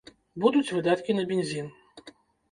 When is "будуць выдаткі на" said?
0.43-1.25